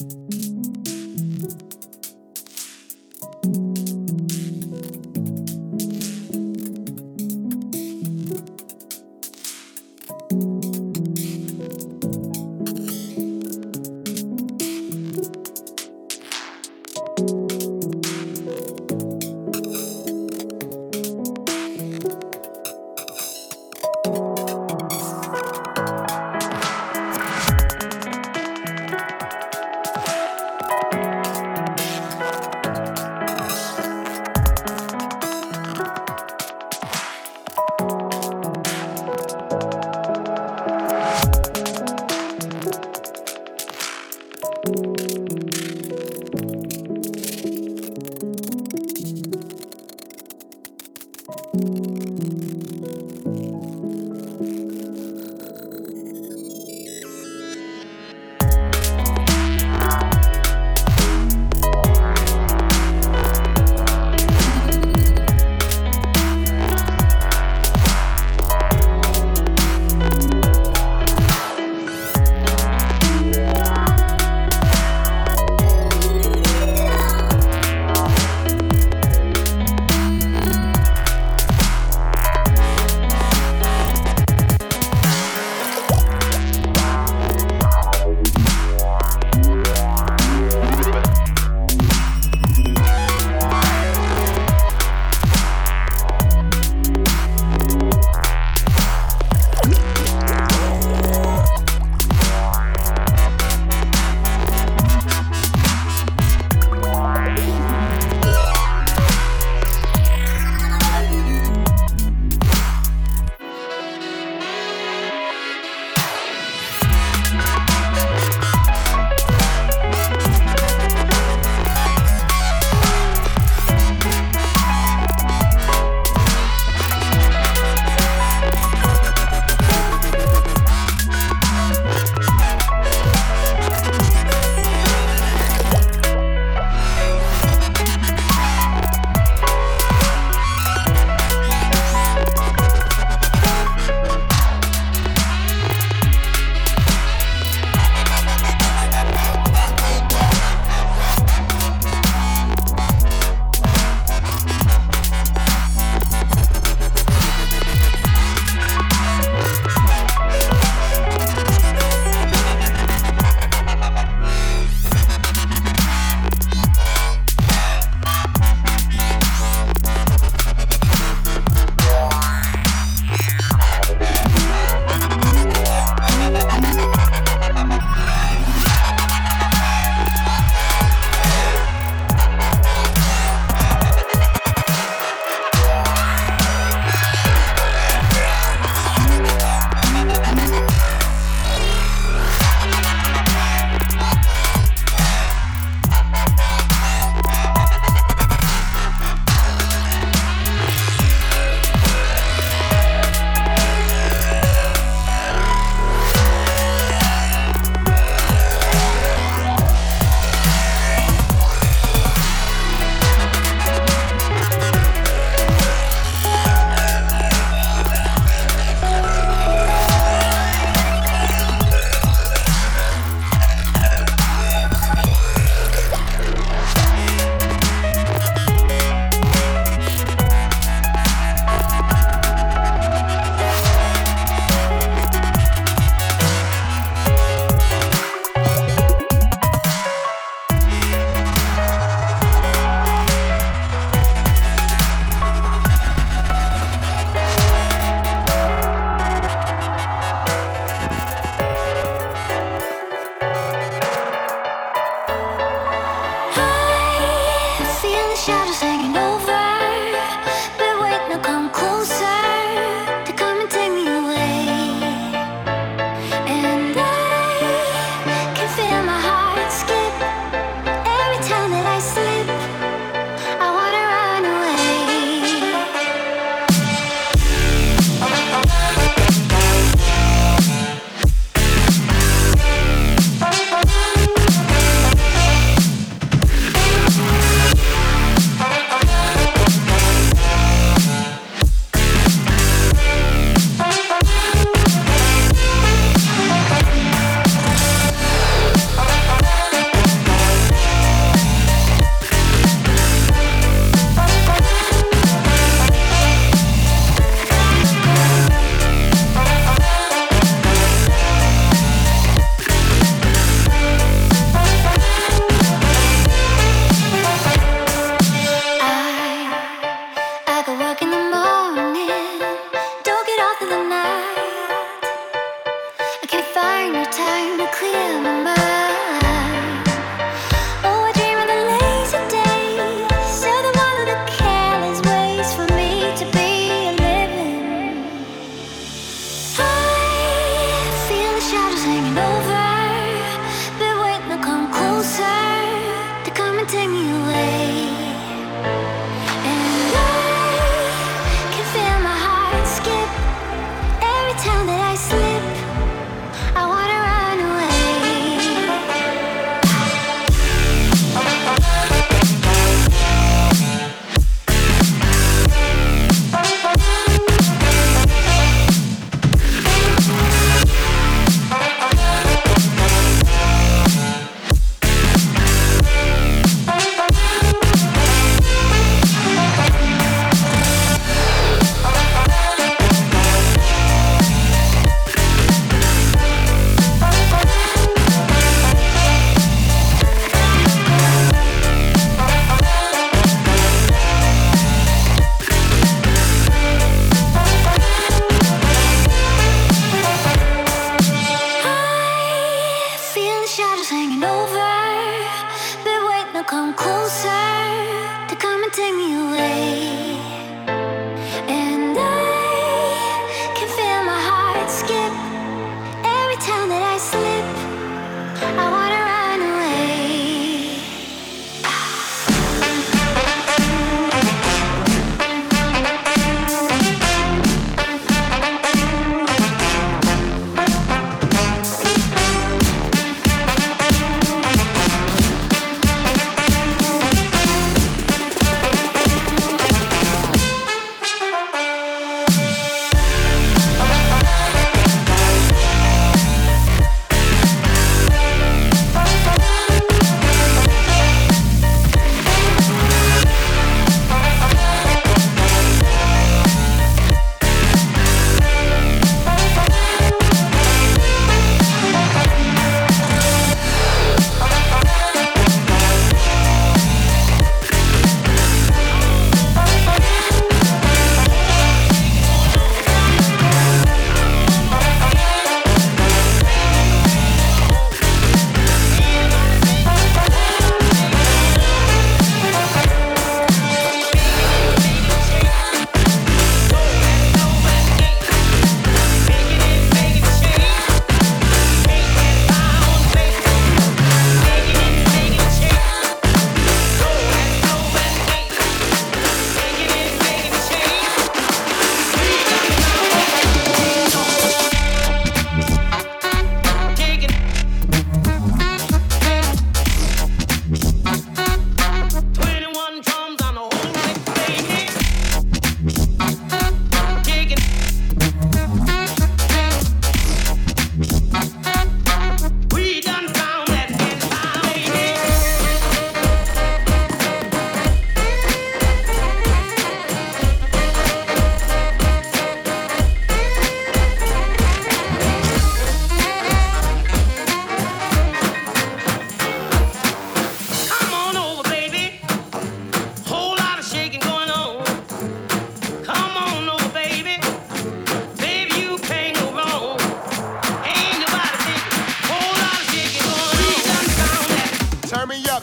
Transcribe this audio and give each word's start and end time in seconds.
Música 0.00 0.57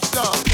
stop. 0.03 0.44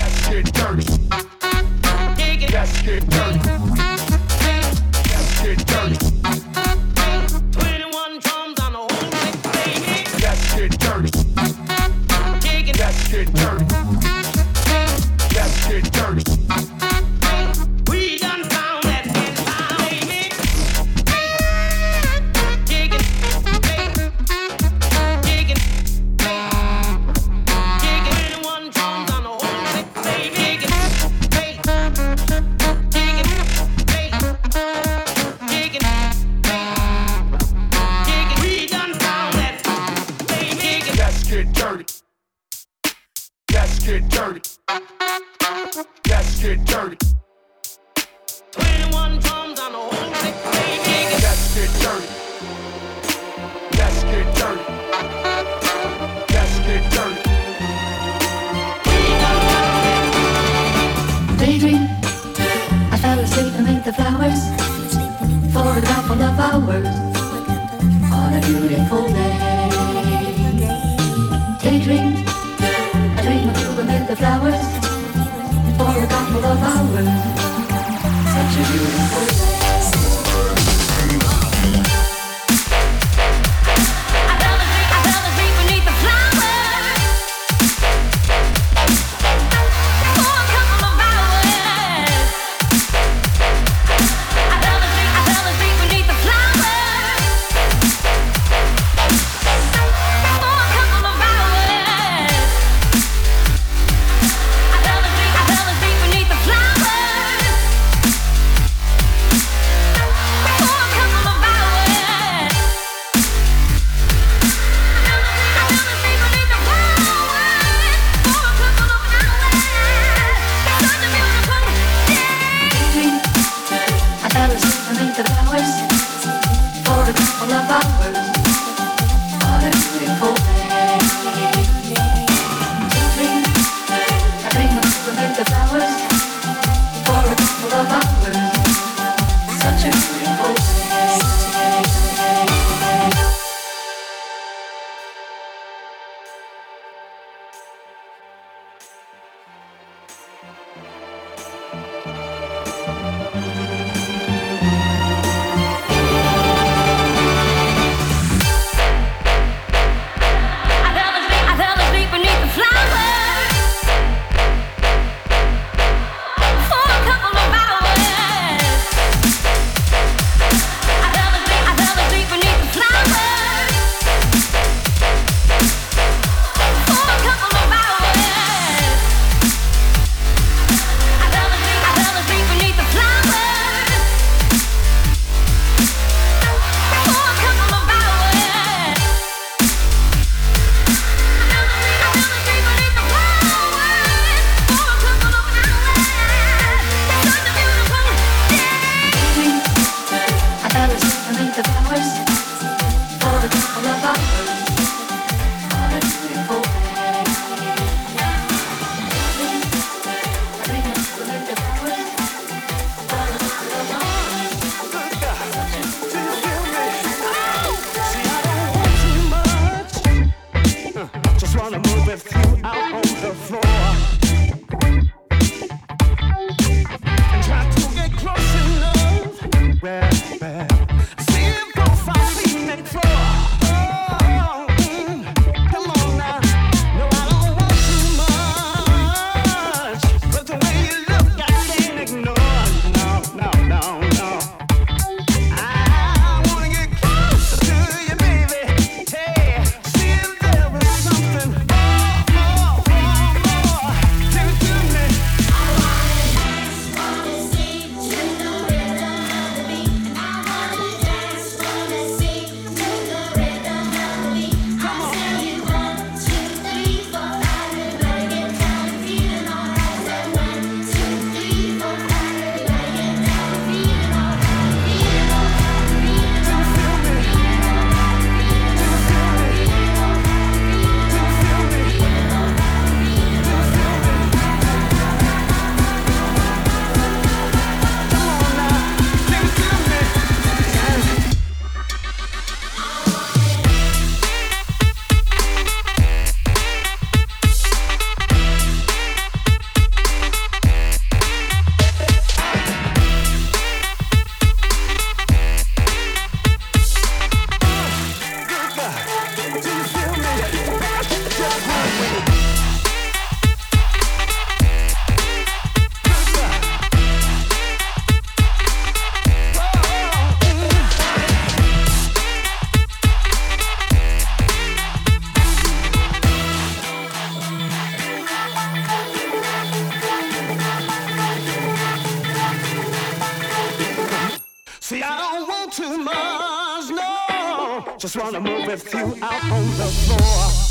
Too 335.72 335.98
much, 336.00 336.90
no. 336.90 337.96
Just 337.98 338.18
wanna 338.18 338.42
move 338.42 338.68
with 338.68 338.94
you 338.94 339.16
out 339.22 339.51
on 339.51 339.66
the 339.78 339.86
floor. 339.86 340.71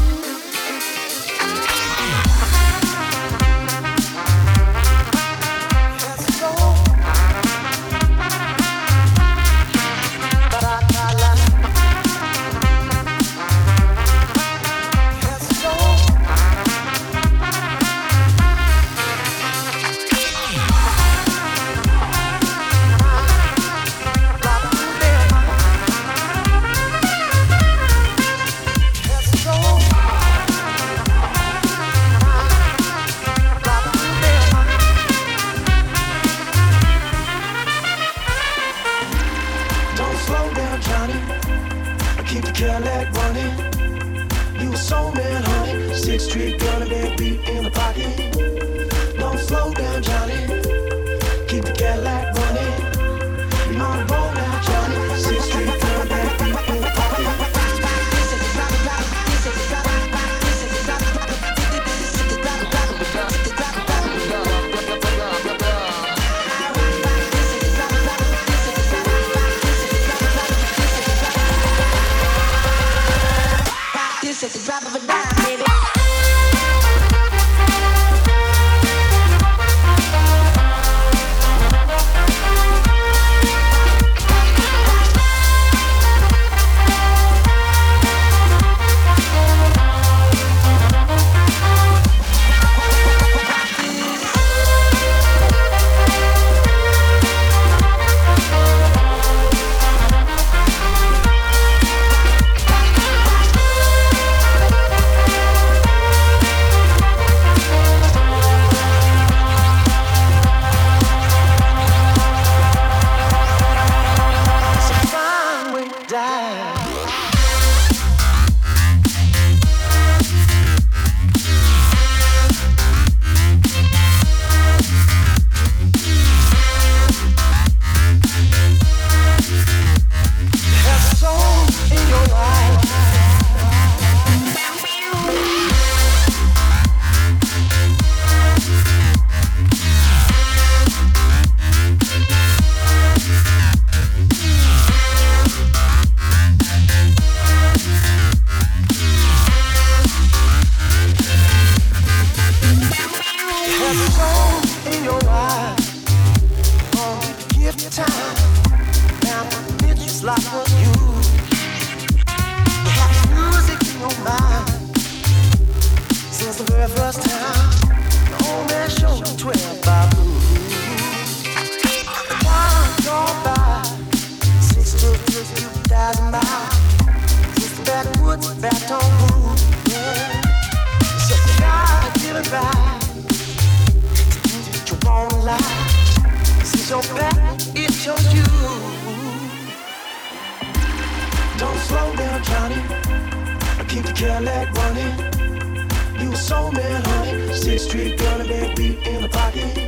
keep 193.91 194.05
the 194.05 194.13
Cadillac 194.13 194.71
running. 194.73 196.23
You 196.23 196.31
a 196.31 196.35
soul 196.37 196.71
man, 196.71 197.03
honey. 197.03 197.53
Six 197.53 197.83
Street 197.83 198.17
gonna 198.17 198.45
be 198.45 198.73
beat 198.75 199.05
in 199.05 199.21
the 199.23 199.29
pocket. 199.29 199.80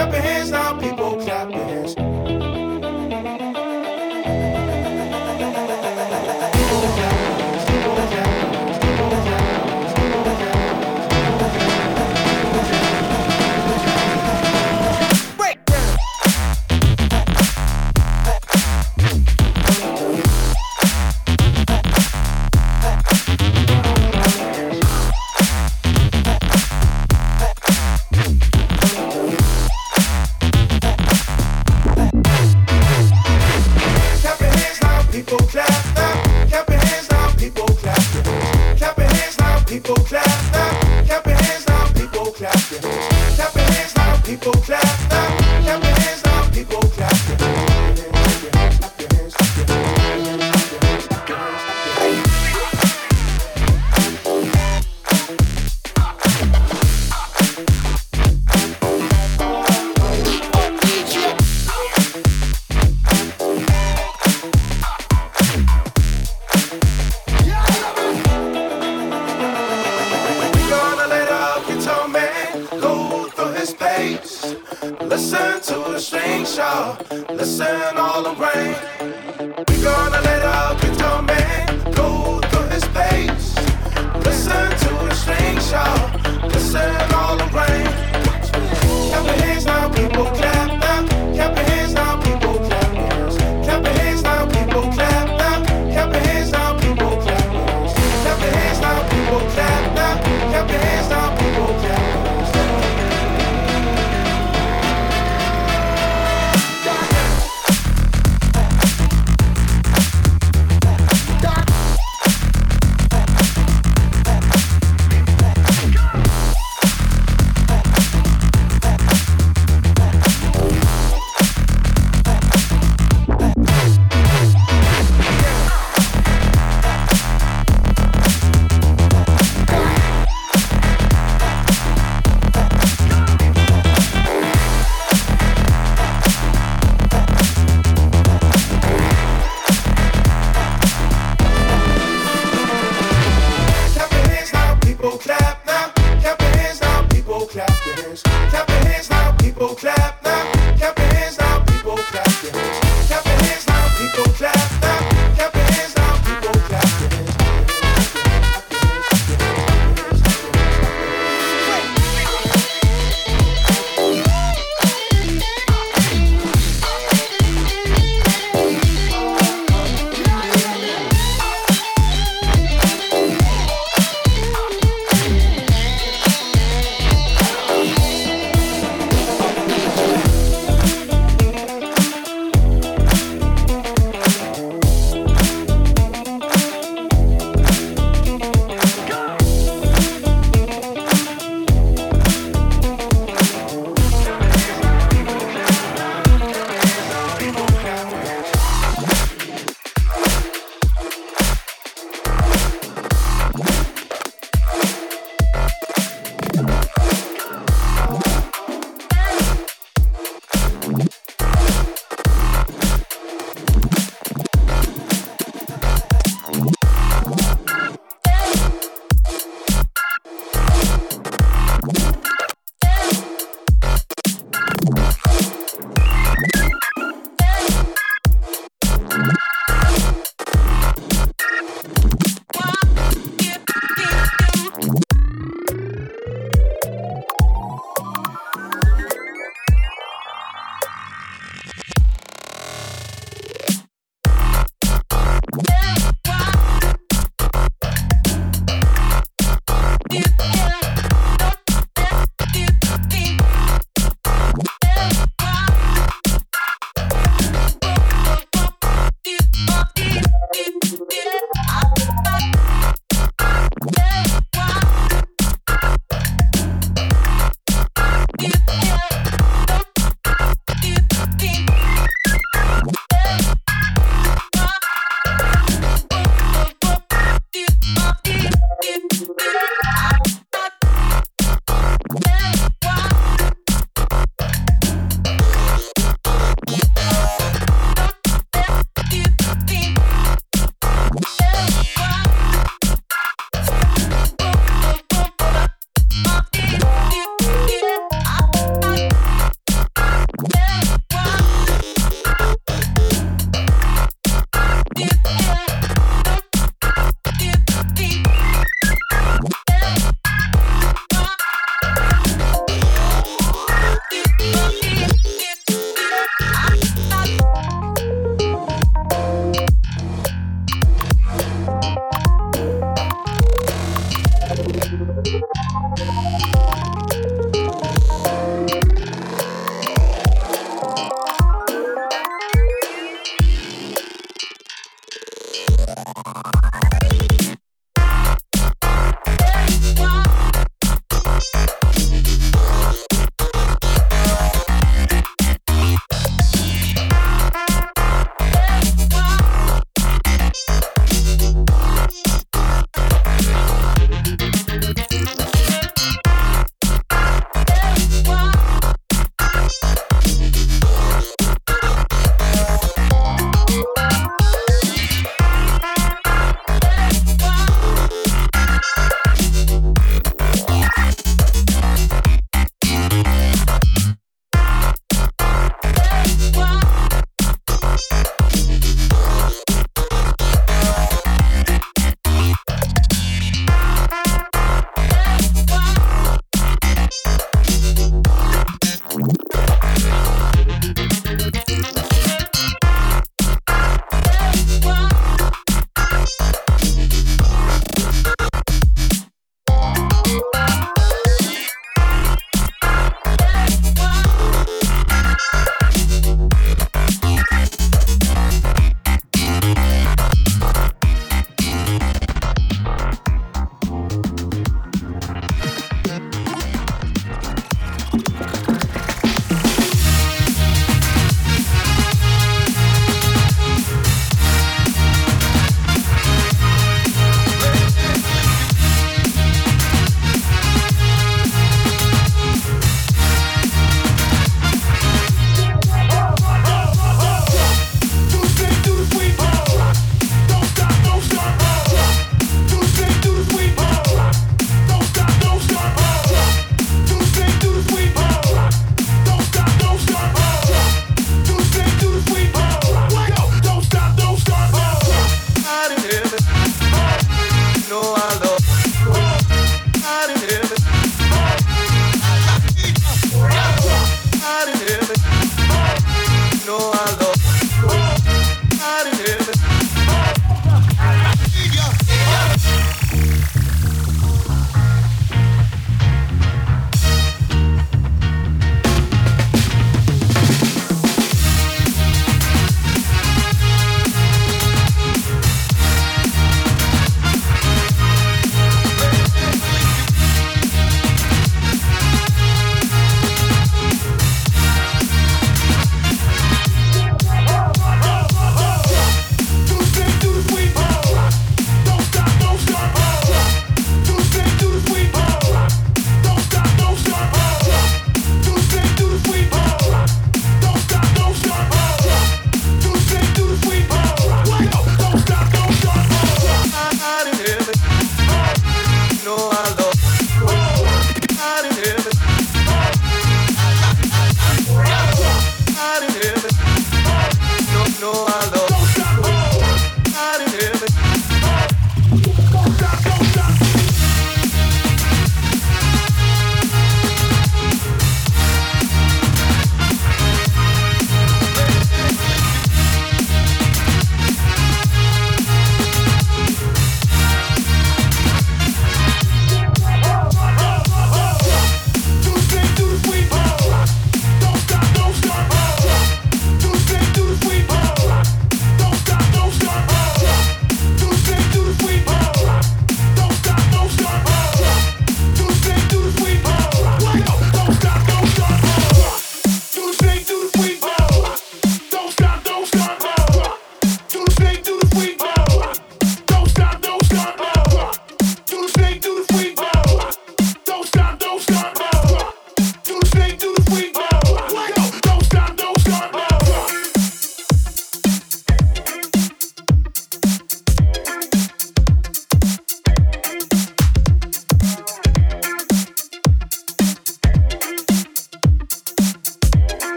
Up 0.00 0.10
your 0.14 0.22
hands 0.22 0.50
now. 0.50 0.59